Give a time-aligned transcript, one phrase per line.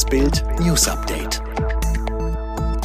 [0.00, 1.42] Das Bild News Update.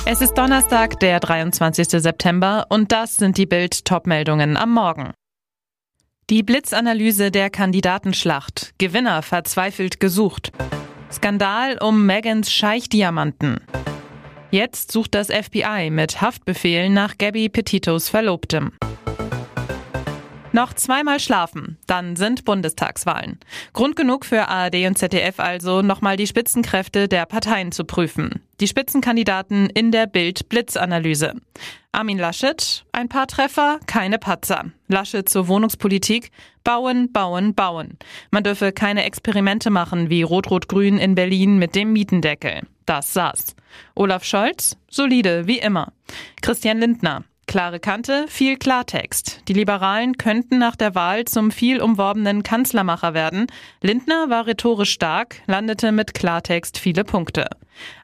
[0.05, 1.87] Es ist Donnerstag, der 23.
[1.87, 5.13] September und das sind die Bild Topmeldungen am Morgen.
[6.29, 8.73] Die Blitzanalyse der Kandidatenschlacht.
[8.79, 10.51] Gewinner verzweifelt gesucht.
[11.09, 13.61] Skandal um Megans Scheichdiamanten.
[14.51, 18.73] Jetzt sucht das FBI mit Haftbefehlen nach Gabby Petitos Verlobtem.
[20.55, 23.41] Noch zweimal schlafen, dann sind Bundestagswahlen.
[23.73, 28.41] Grund genug für ARD und ZDF also, nochmal die Spitzenkräfte der Parteien zu prüfen.
[28.61, 31.33] Die Spitzenkandidaten in der Bild-Blitzanalyse.
[31.91, 34.71] Armin Laschet, ein paar Treffer, keine Patzer.
[34.87, 36.31] Laschet zur Wohnungspolitik,
[36.63, 37.97] bauen, bauen, bauen.
[38.31, 42.61] Man dürfe keine Experimente machen wie Rot-Rot-Grün in Berlin mit dem Mietendeckel.
[42.85, 43.57] Das saß.
[43.93, 45.91] Olaf Scholz, solide, wie immer.
[46.41, 49.41] Christian Lindner, Klare Kante, viel Klartext.
[49.47, 53.47] Die Liberalen könnten nach der Wahl zum viel umworbenen Kanzlermacher werden.
[53.81, 57.47] Lindner war rhetorisch stark, landete mit Klartext viele Punkte.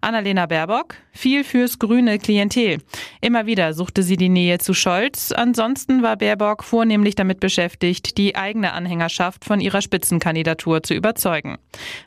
[0.01, 2.79] Annalena Baerbock, viel fürs grüne Klientel.
[3.21, 5.31] Immer wieder suchte sie die Nähe zu Scholz.
[5.31, 11.57] Ansonsten war Baerbock vornehmlich damit beschäftigt, die eigene Anhängerschaft von ihrer Spitzenkandidatur zu überzeugen.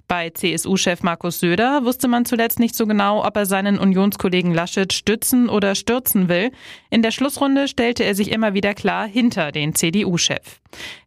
[0.09, 4.93] Bei CSU-Chef Markus Söder wusste man zuletzt nicht so genau, ob er seinen Unionskollegen Laschet
[4.93, 6.51] stützen oder stürzen will.
[6.91, 10.61] In der Schlussrunde stellte er sich immer wieder klar hinter den CDU-Chef.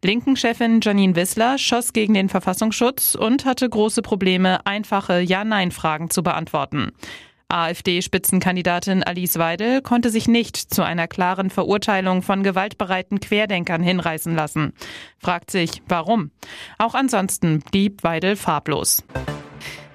[0.04, 6.47] Linken-Chefin Janine Wissler schoss gegen den Verfassungsschutz und hatte große Probleme, einfache Ja-Nein-Fragen zu beantworten.
[7.50, 14.74] AfD-Spitzenkandidatin Alice Weidel konnte sich nicht zu einer klaren Verurteilung von gewaltbereiten Querdenkern hinreißen lassen.
[15.18, 16.32] Fragt sich, warum?
[16.78, 19.04] Auch ansonsten blieb Weidel farblos.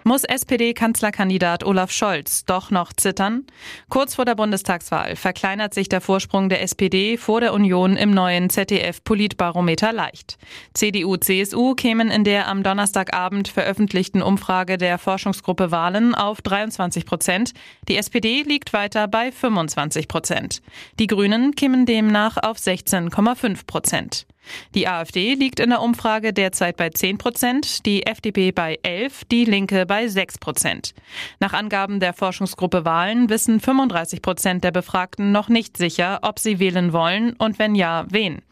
[0.04, 3.46] Muss SPD-Kanzlerkandidat Olaf Scholz doch noch zittern?
[3.88, 8.50] Kurz vor der Bundestagswahl verkleinert sich der Vorsprung der SPD vor der Union im neuen
[8.50, 10.38] ZDF-Politbarometer leicht.
[10.74, 17.52] CDU, CSU kämen in der am Donnerstagabend veröffentlichten Umfrage der Forschungsgruppe Wahlen auf 23 Prozent.
[17.88, 20.62] Die SPD liegt weiter bei 25 Prozent.
[20.98, 24.26] Die Grünen kämen demnach auf 16,5 Prozent.
[24.74, 29.44] Die AfD liegt in der Umfrage derzeit bei 10 Prozent, die FDP bei 11, die
[29.44, 30.94] Linke bei 6 Prozent.
[31.40, 36.58] Nach Angaben der Forschungsgruppe Wahlen wissen 35 Prozent der Befragten noch nicht sicher, ob sie
[36.58, 38.42] wählen wollen und wenn ja, wen.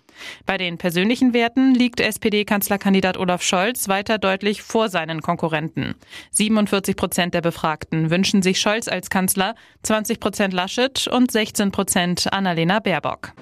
[0.47, 5.95] Bei den persönlichen Werten liegt SPD-Kanzlerkandidat Olaf Scholz weiter deutlich vor seinen Konkurrenten.
[6.33, 12.33] 47 Prozent der Befragten wünschen sich Scholz als Kanzler, 20 Prozent Laschet und 16 Prozent
[12.33, 13.33] Annalena Baerbock.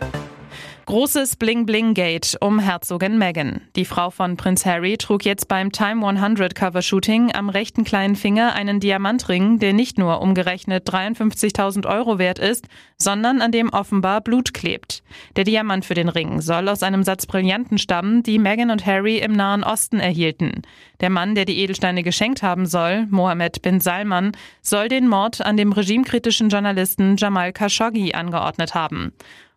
[0.88, 3.60] Großes Bling-Bling-Gate um Herzogin Meghan.
[3.76, 8.54] Die Frau von Prinz Harry trug jetzt beim Time 100 Cover-Shooting am rechten kleinen Finger
[8.54, 14.54] einen Diamantring, der nicht nur umgerechnet 53.000 Euro wert ist, sondern an dem offenbar Blut
[14.54, 15.02] klebt.
[15.36, 19.18] Der Diamant für den Ring soll aus einem Satz Brillanten stammen, die Meghan und Harry
[19.18, 20.62] im Nahen Osten erhielten.
[21.00, 24.32] Der Mann, der die Edelsteine geschenkt haben soll, Mohammed bin Salman,
[24.62, 29.12] soll den Mord an dem regimekritischen Journalisten Jamal Khashoggi angeordnet haben.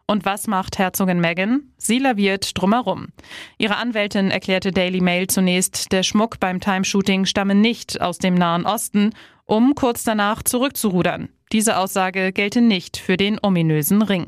[0.08, 1.72] Und was macht Herzogin Meghan?
[1.78, 3.08] Sie laviert drumherum.
[3.58, 8.66] Ihre Anwältin erklärte Daily Mail zunächst, der Schmuck beim Time-Shooting stamme nicht aus dem Nahen
[8.66, 9.12] Osten,
[9.46, 11.30] um kurz danach zurückzurudern.
[11.52, 14.26] Diese Aussage gelte nicht für den ominösen Ring.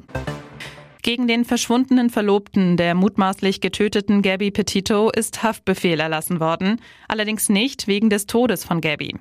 [1.05, 7.87] Gegen den verschwundenen Verlobten der mutmaßlich getöteten Gabby Petito ist Haftbefehl erlassen worden, allerdings nicht
[7.87, 9.13] wegen des Todes von Gabby.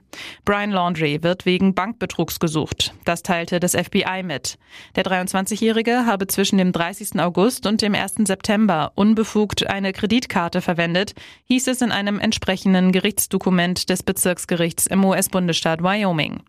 [0.44, 2.94] Brian Laundrie wird wegen Bankbetrugs gesucht.
[3.04, 4.58] Das teilte das FBI mit.
[4.94, 7.18] Der 23-Jährige habe zwischen dem 30.
[7.18, 8.14] August und dem 1.
[8.26, 11.14] September unbefugt eine Kreditkarte verwendet,
[11.48, 16.44] hieß es in einem entsprechenden Gerichtsdokument des Bezirksgerichts im US-Bundesstaat Wyoming.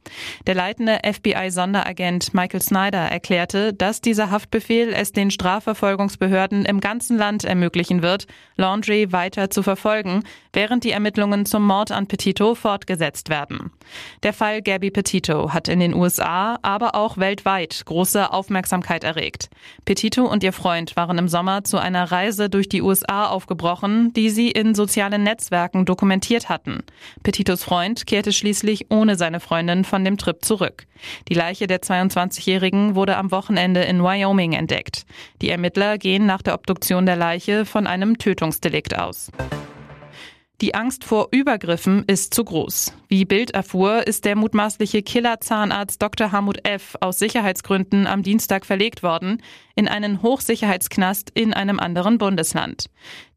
[0.45, 7.17] Der leitende FBI-Sonderagent Michael Snyder erklärte, dass dieser Haftbefehl es den den Strafverfolgungsbehörden im ganzen
[7.17, 13.29] Land ermöglichen wird, Laundry weiter zu verfolgen, während die Ermittlungen zum Mord an Petito fortgesetzt
[13.29, 13.71] werden.
[14.23, 19.49] Der Fall Gabby Petito hat in den USA, aber auch weltweit große Aufmerksamkeit erregt.
[19.85, 24.29] Petito und ihr Freund waren im Sommer zu einer Reise durch die USA aufgebrochen, die
[24.29, 26.83] sie in sozialen Netzwerken dokumentiert hatten.
[27.23, 30.85] Petitos Freund kehrte schließlich ohne seine Freundin von dem Trip zurück.
[31.29, 35.05] Die Leiche der 22-Jährigen wurde am Wochenende in Wyoming entdeckt.
[35.41, 39.31] Die Ermittler gehen nach der Obduktion der Leiche von einem Tötungsdelikt aus.
[40.63, 42.93] Die Angst vor Übergriffen ist zu groß.
[43.09, 46.31] Wie Bild erfuhr, ist der mutmaßliche Killer-Zahnarzt Dr.
[46.31, 46.95] Hamut F.
[47.01, 49.41] aus Sicherheitsgründen am Dienstag verlegt worden
[49.75, 52.85] in einen Hochsicherheitsknast in einem anderen Bundesland.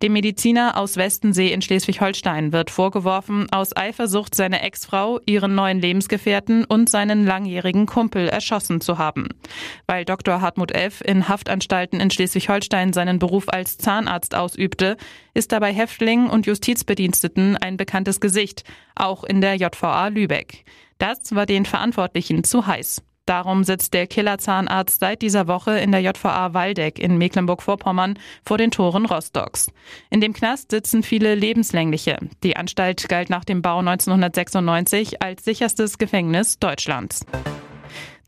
[0.02, 6.64] Dem Mediziner aus Westensee in Schleswig-Holstein wird vorgeworfen, aus Eifersucht seine Ex-Frau, ihren neuen Lebensgefährten
[6.64, 9.28] und seinen langjährigen Kumpel erschossen zu haben.
[9.86, 10.42] Weil Dr.
[10.42, 11.00] Hartmut F.
[11.02, 14.98] in Haftanstalten in Schleswig-Holstein seinen Beruf als Zahnarzt ausübte,
[15.32, 16.46] ist dabei Häftlingen und
[17.16, 18.64] Justizbediensteten ein bekanntes Gesicht,
[18.94, 20.64] auch in der JVA Lübeck.
[20.98, 23.02] Das war den Verantwortlichen zu heiß.
[23.26, 28.70] Darum sitzt der Killerzahnarzt seit dieser Woche in der JVA Waldeck in Mecklenburg-Vorpommern vor den
[28.70, 29.72] Toren Rostocks.
[30.10, 32.18] In dem Knast sitzen viele Lebenslängliche.
[32.44, 37.26] Die Anstalt galt nach dem Bau 1996 als sicherstes Gefängnis Deutschlands.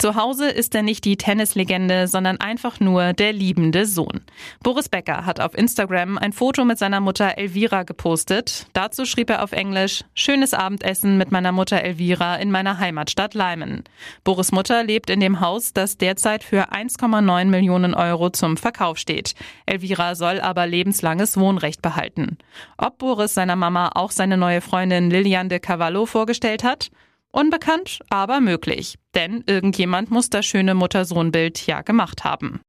[0.00, 4.20] Zu Hause ist er nicht die Tennislegende, sondern einfach nur der liebende Sohn.
[4.62, 8.68] Boris Becker hat auf Instagram ein Foto mit seiner Mutter Elvira gepostet.
[8.74, 13.82] Dazu schrieb er auf Englisch, schönes Abendessen mit meiner Mutter Elvira in meiner Heimatstadt Leimen.
[14.22, 19.34] Boris Mutter lebt in dem Haus, das derzeit für 1,9 Millionen Euro zum Verkauf steht.
[19.66, 22.38] Elvira soll aber lebenslanges Wohnrecht behalten.
[22.76, 26.92] Ob Boris seiner Mama auch seine neue Freundin Lilian de Cavallo vorgestellt hat?
[27.38, 28.96] Unbekannt, aber möglich.
[29.14, 32.62] Denn irgendjemand muss das schöne Mutter-Sohn-Bild ja gemacht haben.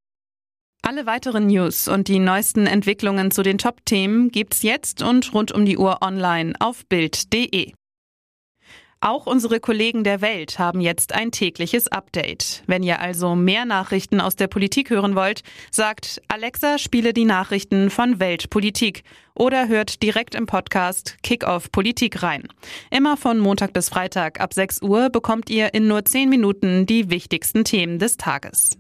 [0.84, 5.66] Alle weiteren News und die neuesten Entwicklungen zu den Top-Themen gibt's jetzt und rund um
[5.66, 7.74] die Uhr online auf Bild.de.
[9.02, 12.64] Auch unsere Kollegen der Welt haben jetzt ein tägliches Update.
[12.68, 15.42] Wenn ihr also mehr Nachrichten aus der Politik hören wollt,
[15.72, 19.04] sagt Alexa, spiele die Nachrichten von Weltpolitik
[19.36, 22.44] oder hört direkt im Podcast Kickoff Politik rein.
[22.92, 27.10] Immer von Montag bis Freitag ab 6 Uhr bekommt ihr in nur 10 Minuten die
[27.10, 28.78] wichtigsten Themen des Tages.